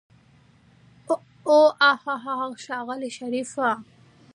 اوح 1.49 1.75
هاهاها 2.07 2.47
ښاغلی 2.63 3.09
شريفه. 3.17 3.69